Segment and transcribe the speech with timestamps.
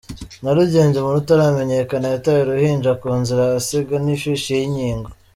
[0.43, 5.09] Nyarugenge: Umuntu utaramenyekana yataye uruhinja ku nzira ahasiga n’ ifishi y’ inkigo.